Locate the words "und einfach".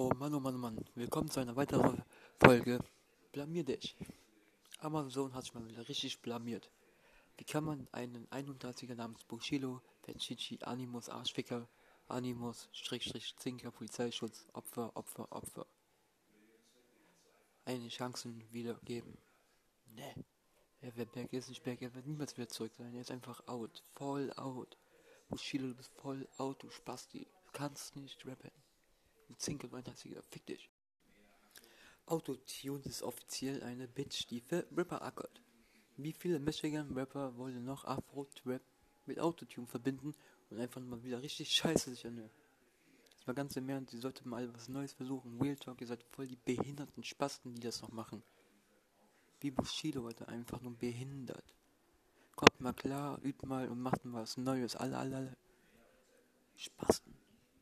40.48-40.80